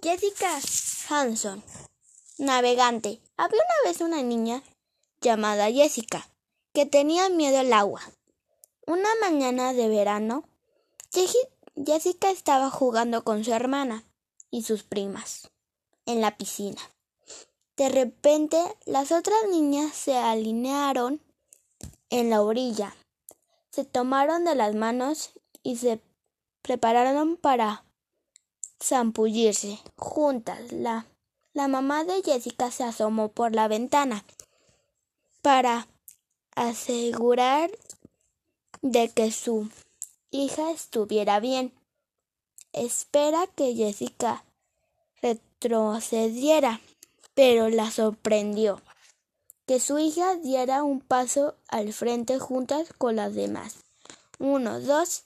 Jessica 0.00 0.60
Hanson, 1.08 1.60
navegante. 2.38 3.20
Había 3.36 3.58
una 3.58 3.90
vez 3.90 4.00
una 4.00 4.22
niña 4.22 4.62
llamada 5.20 5.72
Jessica 5.72 6.30
que 6.72 6.86
tenía 6.86 7.28
miedo 7.30 7.58
al 7.58 7.72
agua. 7.72 8.00
Una 8.86 9.08
mañana 9.20 9.72
de 9.72 9.88
verano, 9.88 10.44
Jessica 11.84 12.30
estaba 12.30 12.70
jugando 12.70 13.24
con 13.24 13.42
su 13.42 13.52
hermana 13.52 14.04
y 14.52 14.62
sus 14.62 14.84
primas 14.84 15.50
en 16.06 16.20
la 16.20 16.36
piscina. 16.36 16.80
De 17.76 17.88
repente, 17.88 18.62
las 18.86 19.10
otras 19.10 19.48
niñas 19.50 19.96
se 19.96 20.16
alinearon 20.16 21.20
en 22.10 22.30
la 22.30 22.42
orilla, 22.42 22.94
se 23.72 23.84
tomaron 23.84 24.44
de 24.44 24.54
las 24.54 24.76
manos 24.76 25.32
y 25.64 25.76
se 25.76 26.00
prepararon 26.62 27.36
para 27.36 27.84
zampullirse 28.82 29.78
juntas. 29.96 30.72
La, 30.72 31.06
la 31.52 31.68
mamá 31.68 32.04
de 32.04 32.22
Jessica 32.22 32.70
se 32.70 32.84
asomó 32.84 33.30
por 33.30 33.54
la 33.54 33.68
ventana 33.68 34.24
para 35.42 35.88
asegurar 36.54 37.70
de 38.82 39.08
que 39.10 39.32
su 39.32 39.68
hija 40.30 40.70
estuviera 40.70 41.40
bien. 41.40 41.72
Espera 42.72 43.46
que 43.46 43.74
Jessica 43.74 44.44
retrocediera, 45.22 46.80
pero 47.34 47.68
la 47.68 47.90
sorprendió 47.90 48.80
que 49.68 49.80
su 49.80 49.98
hija 49.98 50.34
diera 50.36 50.82
un 50.82 51.00
paso 51.00 51.54
al 51.68 51.92
frente 51.92 52.38
juntas 52.38 52.88
con 52.96 53.16
las 53.16 53.34
demás. 53.34 53.76
Uno, 54.38 54.80
dos, 54.80 55.24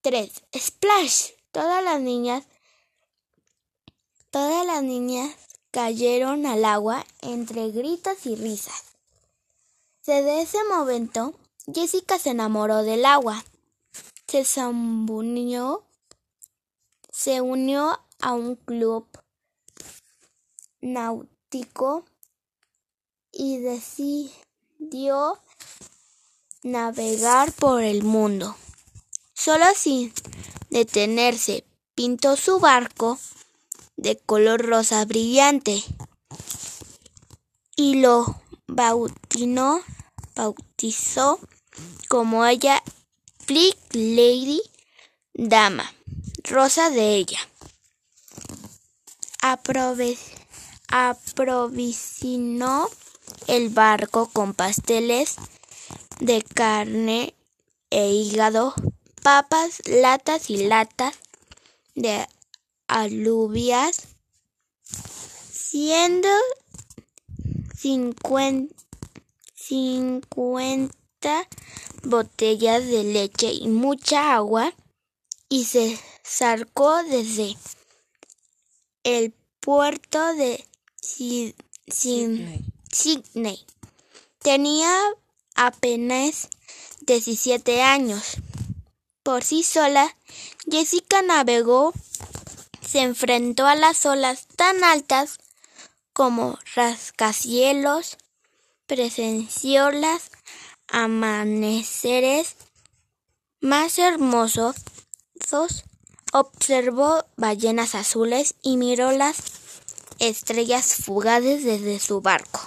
tres. 0.00 0.42
¡Splash! 0.52 1.30
Todas 1.52 1.84
las 1.84 2.00
niñas, 2.00 2.44
todas 4.34 4.66
las 4.66 4.82
niñas 4.82 5.32
cayeron 5.70 6.44
al 6.44 6.64
agua 6.64 7.06
entre 7.22 7.70
gritos 7.70 8.26
y 8.26 8.34
risas. 8.34 8.82
Desde 10.04 10.42
ese 10.42 10.58
momento, 10.64 11.34
Jessica 11.72 12.18
se 12.18 12.30
enamoró 12.30 12.82
del 12.82 13.04
agua. 13.04 13.44
Se 14.26 14.44
zambunió, 14.44 15.84
se 17.12 17.42
unió 17.42 18.00
a 18.20 18.32
un 18.32 18.56
club 18.56 19.06
náutico 20.80 22.04
y 23.30 23.58
decidió 23.58 25.38
navegar 26.64 27.52
por 27.52 27.84
el 27.84 28.02
mundo. 28.02 28.56
Solo 29.32 29.66
sin 29.76 30.12
detenerse, 30.70 31.64
pintó 31.94 32.34
su 32.34 32.58
barco 32.58 33.16
de 34.04 34.16
color 34.18 34.64
rosa 34.64 35.04
brillante 35.06 35.82
y 37.74 38.02
lo 38.02 38.40
bautizó, 38.66 39.80
bautizó 40.36 41.40
como 42.08 42.44
ella 42.44 42.82
Flick 43.38 43.78
Lady 43.92 44.60
Dama, 45.32 45.90
rosa 46.44 46.90
de 46.90 47.16
ella. 47.16 47.38
aprovisionó 50.88 52.90
el 53.46 53.70
barco 53.70 54.28
con 54.28 54.52
pasteles 54.52 55.36
de 56.20 56.42
carne 56.42 57.32
e 57.88 58.10
hígado, 58.10 58.74
papas, 59.22 59.80
latas 59.86 60.50
y 60.50 60.66
latas 60.66 61.14
de 61.94 62.28
alubias, 62.94 64.06
siendo 65.52 66.28
cincuenta, 67.74 68.68
botellas 72.04 72.86
de 72.86 73.02
leche 73.02 73.52
y 73.52 73.66
mucha 73.66 74.34
agua, 74.34 74.72
y 75.48 75.64
se 75.64 75.98
zarcó 76.24 77.02
desde 77.02 77.56
el 79.02 79.34
puerto 79.58 80.32
de 80.34 80.64
Sydney. 81.00 82.64
Sydney. 82.92 83.66
Tenía 84.38 84.96
apenas 85.56 86.48
17 87.00 87.82
años. 87.82 88.36
Por 89.24 89.42
sí 89.42 89.64
sola, 89.64 90.16
Jessica 90.70 91.22
navegó, 91.22 91.92
se 92.86 93.00
enfrentó 93.00 93.66
a 93.66 93.74
las 93.74 94.04
olas 94.06 94.46
tan 94.56 94.84
altas 94.84 95.38
como 96.12 96.58
rascacielos, 96.74 98.16
presenció 98.86 99.90
las 99.90 100.30
amaneceres 100.88 102.56
más 103.60 103.98
hermosos, 103.98 104.76
observó 106.32 107.24
ballenas 107.36 107.94
azules 107.94 108.56
y 108.62 108.76
miró 108.76 109.12
las 109.12 109.36
estrellas 110.18 110.96
fugaces 111.04 111.64
desde 111.64 111.98
su 111.98 112.20
barco. 112.20 112.60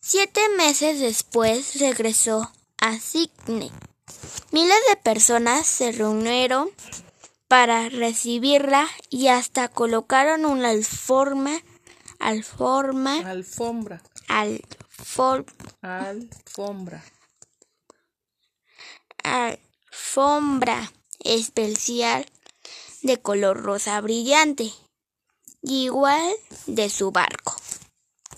Siete 0.00 0.40
meses 0.56 1.00
después 1.00 1.80
regresó 1.80 2.50
a 2.78 2.98
Sydney. 2.98 3.70
Miles 4.50 4.78
de 4.90 4.96
personas 4.96 5.66
se 5.66 5.92
reunieron 5.92 6.70
para 7.52 7.90
recibirla 7.90 8.88
y 9.10 9.28
hasta 9.28 9.68
colocaron 9.68 10.46
una 10.46 10.70
alforma, 10.70 11.60
alforma, 12.18 13.18
alfombra, 13.18 14.00
alfombra, 15.82 17.04
alfombra 19.22 20.92
especial 21.18 22.24
de 23.02 23.20
color 23.20 23.62
rosa 23.62 24.00
brillante, 24.00 24.72
igual 25.60 26.32
de 26.66 26.88
su 26.88 27.10
barco. 27.10 27.51